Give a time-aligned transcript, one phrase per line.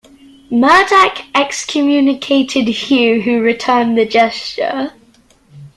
[0.51, 4.91] Murdac excommunicated Hugh, who returned the gesture.